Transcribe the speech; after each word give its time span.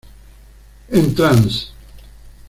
En 0.99 1.13
Trans. 1.13 1.71